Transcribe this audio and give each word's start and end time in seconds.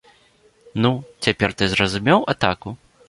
Ну, 0.85 0.91
цяпер 1.27 1.49
ты 1.59 1.63
зразумеў 1.75 2.19
атаку? 2.35 2.69